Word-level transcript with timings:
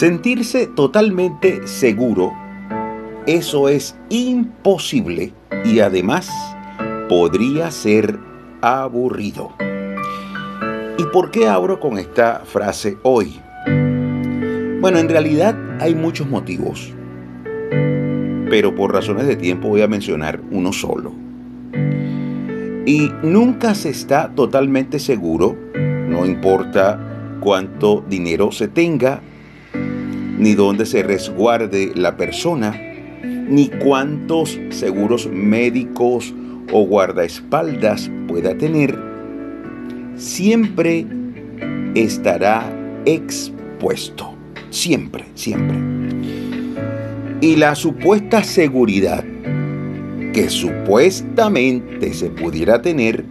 Sentirse 0.00 0.66
totalmente 0.66 1.66
seguro, 1.66 2.32
eso 3.26 3.68
es 3.68 3.94
imposible 4.08 5.34
y 5.62 5.80
además 5.80 6.30
podría 7.06 7.70
ser 7.70 8.18
aburrido. 8.62 9.52
¿Y 10.96 11.04
por 11.12 11.30
qué 11.30 11.48
abro 11.48 11.80
con 11.80 11.98
esta 11.98 12.40
frase 12.46 12.96
hoy? 13.02 13.42
Bueno, 14.80 15.00
en 15.00 15.10
realidad 15.10 15.54
hay 15.80 15.94
muchos 15.94 16.26
motivos, 16.26 16.94
pero 18.48 18.74
por 18.74 18.94
razones 18.94 19.26
de 19.26 19.36
tiempo 19.36 19.68
voy 19.68 19.82
a 19.82 19.86
mencionar 19.86 20.40
uno 20.50 20.72
solo. 20.72 21.12
Y 22.86 23.10
nunca 23.22 23.74
se 23.74 23.90
está 23.90 24.30
totalmente 24.34 24.98
seguro, 24.98 25.54
no 25.74 26.24
importa 26.24 27.36
cuánto 27.40 28.02
dinero 28.08 28.50
se 28.50 28.66
tenga, 28.66 29.20
ni 30.40 30.54
dónde 30.54 30.86
se 30.86 31.02
resguarde 31.02 31.92
la 31.94 32.16
persona, 32.16 32.72
ni 33.22 33.68
cuántos 33.68 34.58
seguros 34.70 35.28
médicos 35.30 36.34
o 36.72 36.86
guardaespaldas 36.86 38.10
pueda 38.26 38.56
tener, 38.56 38.98
siempre 40.16 41.06
estará 41.94 42.64
expuesto. 43.04 44.34
Siempre, 44.70 45.26
siempre. 45.34 45.76
Y 47.42 47.56
la 47.56 47.74
supuesta 47.74 48.42
seguridad 48.42 49.24
que 50.32 50.48
supuestamente 50.48 52.14
se 52.14 52.30
pudiera 52.30 52.80
tener 52.80 53.24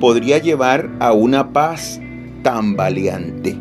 podría 0.00 0.38
llevar 0.38 0.88
a 1.00 1.12
una 1.12 1.52
paz 1.52 2.00
tambaleante, 2.42 3.56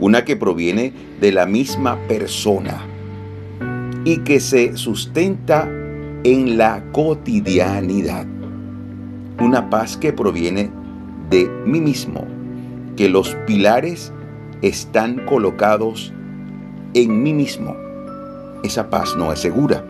una 0.00 0.24
que 0.24 0.36
proviene 0.36 0.92
de 1.20 1.30
la 1.30 1.46
misma 1.46 1.96
persona 2.08 2.80
y 4.04 4.18
que 4.18 4.40
se 4.40 4.76
sustenta 4.76 5.68
en 6.24 6.56
la 6.56 6.82
cotidianidad, 6.92 8.26
una 9.38 9.68
paz 9.70 9.96
que 9.96 10.12
proviene 10.12 10.70
de 11.28 11.48
mí 11.66 11.80
mismo, 11.80 12.26
que 12.96 13.08
los 13.08 13.36
pilares 13.46 14.12
están 14.62 15.24
colocados 15.26 16.12
en 16.94 17.22
mí 17.22 17.32
mismo. 17.32 17.76
Esa 18.62 18.90
paz 18.90 19.14
no 19.16 19.32
es 19.32 19.38
segura. 19.38 19.84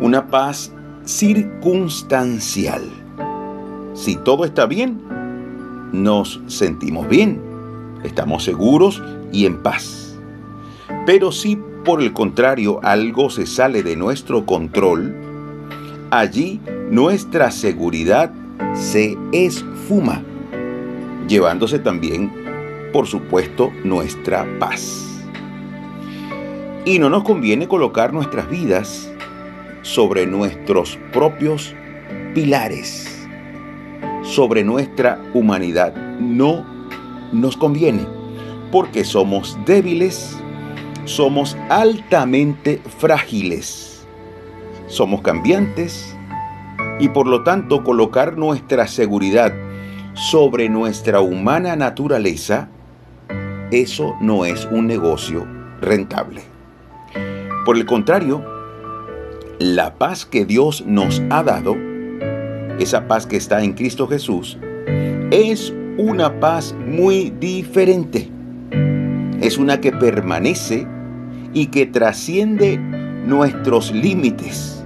Una 0.00 0.28
paz 0.28 0.72
circunstancial. 1.04 2.82
Si 3.94 4.16
todo 4.16 4.44
está 4.44 4.66
bien, 4.66 5.00
nos 5.92 6.40
sentimos 6.46 7.08
bien, 7.08 7.45
estamos 8.06 8.44
seguros 8.44 9.02
y 9.32 9.46
en 9.46 9.62
paz. 9.62 10.18
Pero 11.04 11.32
si 11.32 11.56
por 11.84 12.02
el 12.02 12.12
contrario 12.12 12.80
algo 12.82 13.30
se 13.30 13.46
sale 13.46 13.82
de 13.82 13.96
nuestro 13.96 14.46
control, 14.46 15.14
allí 16.10 16.60
nuestra 16.90 17.50
seguridad 17.50 18.32
se 18.74 19.16
esfuma, 19.32 20.22
llevándose 21.28 21.78
también 21.78 22.46
por 22.96 23.06
supuesto, 23.06 23.72
nuestra 23.84 24.46
paz. 24.58 25.04
Y 26.86 26.98
no 26.98 27.10
nos 27.10 27.24
conviene 27.24 27.68
colocar 27.68 28.14
nuestras 28.14 28.48
vidas 28.48 29.12
sobre 29.82 30.26
nuestros 30.26 30.98
propios 31.12 31.74
pilares, 32.34 33.28
sobre 34.22 34.64
nuestra 34.64 35.20
humanidad. 35.34 35.94
No 36.18 36.64
nos 37.32 37.56
conviene, 37.56 38.06
porque 38.72 39.04
somos 39.04 39.58
débiles, 39.64 40.36
somos 41.04 41.56
altamente 41.68 42.80
frágiles, 42.98 44.06
somos 44.86 45.22
cambiantes 45.22 46.16
y 46.98 47.08
por 47.08 47.26
lo 47.26 47.42
tanto 47.44 47.84
colocar 47.84 48.36
nuestra 48.36 48.86
seguridad 48.86 49.52
sobre 50.14 50.68
nuestra 50.68 51.20
humana 51.20 51.76
naturaleza 51.76 52.70
eso 53.72 54.16
no 54.20 54.44
es 54.44 54.64
un 54.70 54.86
negocio 54.86 55.44
rentable. 55.80 56.42
Por 57.64 57.76
el 57.76 57.84
contrario, 57.84 58.44
la 59.58 59.94
paz 59.94 60.24
que 60.24 60.44
Dios 60.44 60.84
nos 60.86 61.20
ha 61.30 61.42
dado, 61.42 61.76
esa 62.78 63.08
paz 63.08 63.26
que 63.26 63.36
está 63.36 63.64
en 63.64 63.72
Cristo 63.72 64.06
Jesús, 64.06 64.56
es 65.32 65.74
una 65.98 66.40
paz 66.40 66.74
muy 66.86 67.30
diferente. 67.40 68.28
Es 69.40 69.58
una 69.58 69.80
que 69.80 69.92
permanece 69.92 70.86
y 71.52 71.66
que 71.66 71.86
trasciende 71.86 72.78
nuestros 72.78 73.92
límites, 73.92 74.84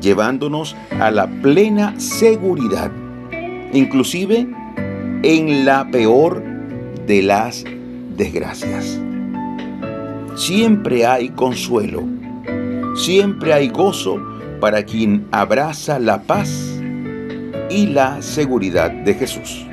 llevándonos 0.00 0.76
a 1.00 1.10
la 1.10 1.26
plena 1.26 1.98
seguridad, 1.98 2.90
inclusive 3.72 4.46
en 5.22 5.64
la 5.64 5.88
peor 5.90 6.42
de 7.06 7.22
las 7.22 7.64
desgracias. 8.16 9.00
Siempre 10.36 11.06
hay 11.06 11.30
consuelo, 11.30 12.02
siempre 12.96 13.52
hay 13.54 13.68
gozo 13.68 14.22
para 14.60 14.84
quien 14.84 15.26
abraza 15.30 15.98
la 15.98 16.22
paz 16.22 16.80
y 17.70 17.86
la 17.86 18.20
seguridad 18.20 18.90
de 18.90 19.14
Jesús. 19.14 19.66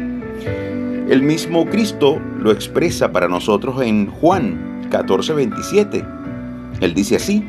El 1.09 1.23
mismo 1.23 1.65
Cristo 1.65 2.21
lo 2.37 2.51
expresa 2.51 3.11
para 3.11 3.27
nosotros 3.27 3.81
en 3.81 4.07
Juan 4.07 4.87
14:27. 4.89 6.05
Él 6.79 6.93
dice 6.93 7.17
así, 7.17 7.43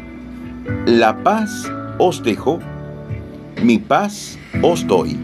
la 0.87 1.23
paz 1.23 1.71
os 1.99 2.23
dejo, 2.23 2.59
mi 3.63 3.79
paz 3.79 4.39
os 4.63 4.87
doy. 4.87 5.19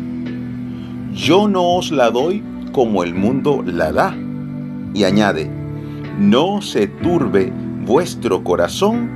Yo 1.13 1.49
no 1.49 1.77
os 1.77 1.91
la 1.91 2.11
doy 2.11 2.43
como 2.73 3.03
el 3.03 3.15
mundo 3.15 3.63
la 3.65 3.93
da. 3.93 4.17
Y 4.95 5.05
añade, 5.05 5.51
no 6.19 6.63
se 6.63 6.87
turbe 6.87 7.53
vuestro 7.85 8.45
corazón 8.45 9.09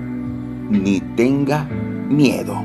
ni 0.70 1.00
tenga 1.16 1.68
miedo. 2.08 2.62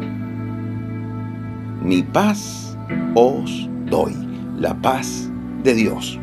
Mi 1.84 2.02
paz 2.03 2.78
os 3.16 3.69
doy, 3.90 4.14
la 4.58 4.74
paz 4.81 5.29
de 5.64 5.74
Dios. 5.74 6.19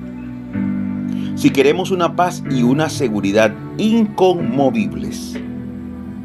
Si 1.35 1.51
queremos 1.51 1.91
una 1.91 2.15
paz 2.15 2.45
y 2.49 2.63
una 2.63 2.89
seguridad 2.89 3.53
inconmovibles, 3.77 5.37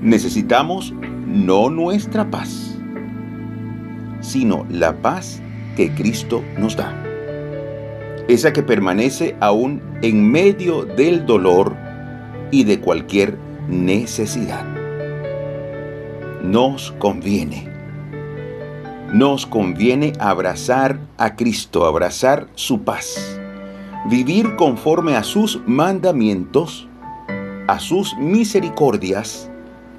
necesitamos 0.02 0.94
no 1.26 1.70
nuestra 1.70 2.30
paz, 2.30 2.78
sino 4.22 4.68
la 4.70 5.02
paz 5.02 5.42
que 5.76 5.92
Cristo 5.94 6.44
nos 6.58 6.76
da. 6.76 6.94
Esa 8.28 8.54
que 8.54 8.62
permanece 8.62 9.36
aún 9.40 9.82
en 10.04 10.30
medio 10.30 10.86
del 10.86 11.26
dolor 11.26 11.76
y 12.52 12.64
de 12.64 12.80
cualquier 12.80 13.36
necesidad. 13.68 14.66
Nos 16.44 16.92
conviene. 17.00 17.68
Nos 19.12 19.48
conviene 19.48 20.14
abrazar 20.20 21.00
a 21.18 21.36
Cristo, 21.36 21.88
abrazar 21.88 22.48
su 22.54 22.84
paz, 22.84 23.39
vivir 24.08 24.56
conforme 24.56 25.16
a 25.16 25.24
sus 25.24 25.62
mandamientos, 25.66 26.88
a 27.68 27.80
sus 27.80 28.16
misericordias, 28.18 29.52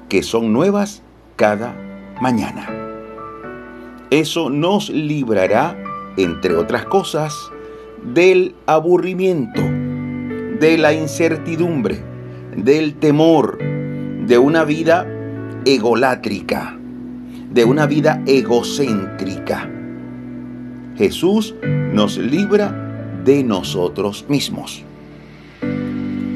que 0.09 0.23
son 0.23 0.51
nuevas 0.51 1.03
cada 1.35 1.75
mañana. 2.21 2.67
Eso 4.09 4.49
nos 4.49 4.89
librará, 4.89 5.77
entre 6.17 6.55
otras 6.55 6.85
cosas, 6.85 7.33
del 8.03 8.55
aburrimiento, 8.65 9.61
de 9.61 10.77
la 10.77 10.93
incertidumbre, 10.93 12.03
del 12.55 12.95
temor, 12.95 13.57
de 13.59 14.37
una 14.37 14.65
vida 14.65 15.07
egolátrica, 15.65 16.77
de 17.51 17.63
una 17.63 17.85
vida 17.85 18.21
egocéntrica. 18.25 19.69
Jesús 20.97 21.55
nos 21.93 22.17
libra 22.17 22.80
de 23.23 23.43
nosotros 23.43 24.25
mismos. 24.27 24.83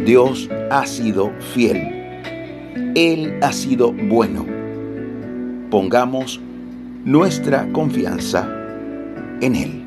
Dios 0.05 0.49
ha 0.69 0.85
sido 0.85 1.31
fiel. 1.53 1.81
Él 2.95 3.39
ha 3.41 3.51
sido 3.51 3.91
bueno. 3.91 4.45
Pongamos 5.71 6.39
nuestra 7.03 7.67
confianza 7.71 8.47
en 9.41 9.55
Él. 9.55 9.83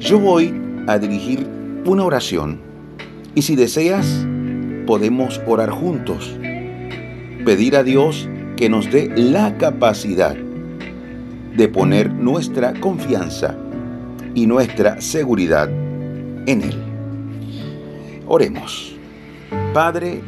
Yo 0.00 0.18
voy 0.18 0.54
a 0.86 0.98
dirigir 0.98 1.46
una 1.84 2.04
oración 2.04 2.58
y 3.34 3.42
si 3.42 3.54
deseas, 3.54 4.26
podemos 4.86 5.40
orar 5.46 5.70
juntos. 5.70 6.34
Pedir 7.44 7.76
a 7.76 7.82
Dios 7.82 8.28
que 8.56 8.68
nos 8.68 8.90
dé 8.90 9.12
la 9.14 9.58
capacidad 9.58 10.34
de 11.56 11.68
poner 11.68 12.12
nuestra 12.12 12.72
confianza 12.80 13.56
y 14.36 14.46
nuestra 14.46 15.00
seguridad 15.00 15.66
en 15.70 16.60
Él. 16.62 16.76
Oremos. 18.26 18.94
Padre, 19.72 20.20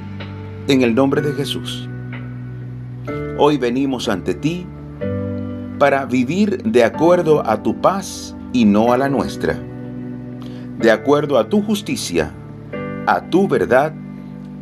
en 0.66 0.80
el 0.80 0.94
nombre 0.94 1.20
de 1.20 1.34
Jesús, 1.34 1.86
hoy 3.36 3.58
venimos 3.58 4.08
ante 4.08 4.32
ti 4.32 4.66
para 5.78 6.06
vivir 6.06 6.62
de 6.62 6.84
acuerdo 6.84 7.46
a 7.46 7.62
tu 7.62 7.82
paz 7.82 8.34
y 8.54 8.64
no 8.64 8.94
a 8.94 8.96
la 8.96 9.10
nuestra, 9.10 9.58
de 10.78 10.90
acuerdo 10.90 11.36
a 11.36 11.50
tu 11.50 11.60
justicia, 11.60 12.32
a 13.06 13.28
tu 13.28 13.46
verdad 13.46 13.92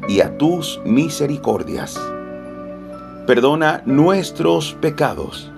y 0.08 0.22
a 0.22 0.36
tus 0.36 0.80
misericordias. 0.84 1.96
Perdona 3.28 3.82
nuestros 3.86 4.72
pecados 4.80 5.52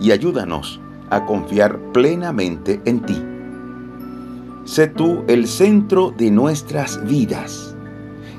y 0.00 0.10
ayúdanos 0.10 0.81
a 1.12 1.26
confiar 1.26 1.78
plenamente 1.92 2.80
en 2.86 3.00
ti. 3.02 3.22
Sé 4.64 4.86
tú 4.86 5.24
el 5.28 5.46
centro 5.46 6.10
de 6.10 6.30
nuestras 6.30 7.06
vidas 7.06 7.76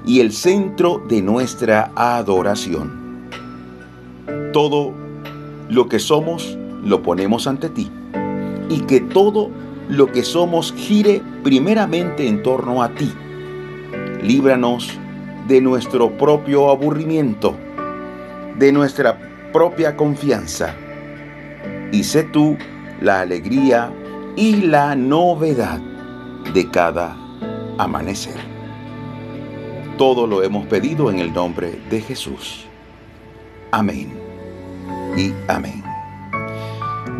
y 0.07 0.21
el 0.21 0.31
centro 0.31 0.99
de 1.07 1.21
nuestra 1.21 1.91
adoración. 1.95 3.29
Todo 4.53 4.91
lo 5.69 5.87
que 5.87 5.99
somos 5.99 6.57
lo 6.83 7.03
ponemos 7.03 7.45
ante 7.45 7.69
ti 7.69 7.91
y 8.69 8.79
que 8.81 9.01
todo 9.01 9.51
lo 9.87 10.07
que 10.07 10.23
somos 10.23 10.73
gire 10.73 11.21
primeramente 11.43 12.27
en 12.27 12.41
torno 12.41 12.81
a 12.81 12.89
ti. 12.89 13.11
Líbranos 14.23 14.89
de 15.47 15.61
nuestro 15.61 16.17
propio 16.17 16.71
aburrimiento, 16.71 17.55
de 18.57 18.71
nuestra 18.71 19.19
propia 19.51 19.95
confianza 19.95 20.75
y 21.93 22.03
sé 22.03 22.23
tú 22.23 22.57
la 23.01 23.21
alegría 23.21 23.93
y 24.35 24.55
la 24.63 24.95
novedad 24.95 25.79
de 26.51 26.69
cada 26.69 27.15
amanecer. 27.77 28.35
Todo 29.97 30.25
lo 30.25 30.41
hemos 30.41 30.65
pedido 30.65 31.11
en 31.11 31.19
el 31.19 31.31
nombre 31.31 31.79
de 31.91 32.01
Jesús. 32.01 32.65
Amén 33.71 34.11
y 35.15 35.33
amén. 35.47 35.83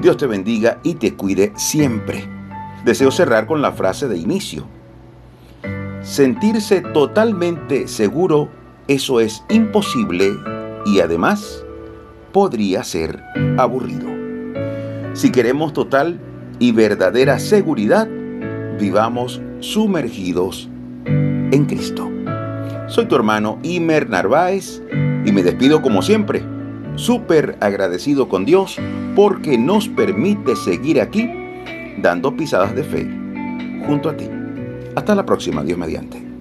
Dios 0.02 0.18
te 0.18 0.25
bendiga 0.25 0.80
y 0.81 0.96
te 0.96 1.14
cuide 1.14 1.54
siempre. 1.56 2.28
Deseo 2.84 3.12
cerrar 3.12 3.46
con 3.46 3.62
la 3.62 3.74
frase 3.74 4.08
de 4.08 4.18
inicio. 4.18 4.66
Sentirse 6.02 6.81
totalmente 6.81 7.88
seguro, 7.88 8.50
eso 8.88 9.20
es 9.20 9.44
imposible 9.50 10.34
y 10.88 11.00
además 11.00 11.64
podría 12.31 12.84
ser 12.84 13.24
aburrido. 13.58 14.12
Si 15.13 15.31
queremos 15.31 15.74
total 15.74 16.19
y 16.57 16.71
verdadera 16.71 17.38
seguridad, 17.38 18.07
vivamos 18.80 19.42
sumergidos 19.60 20.69
en 21.06 21.65
Cristo. 21.65 22.10
Soy 22.88 23.06
tu 23.06 23.15
hermano 23.15 23.60
Imer 23.62 24.10
Narváez 24.10 24.81
y 25.24 25.31
me 25.31 25.44
despido 25.44 25.83
como 25.83 26.01
siempre, 26.01 26.44
súper 26.95 27.57
agradecido 27.60 28.27
con 28.27 28.44
Dios 28.44 28.77
porque 29.15 29.56
nos 29.56 29.88
permite 29.88 30.56
seguir 30.56 31.00
aquí 31.00 31.30
dando 32.00 32.36
pisadas 32.36 32.75
de 32.75 32.83
fe 32.83 33.07
junto 33.86 34.10
a 34.10 34.18
ti. 34.18 34.27
Hasta 34.95 35.13
la 35.13 35.25
próxima, 35.27 35.63
Dios 35.63 35.77
mediante. 35.77 36.32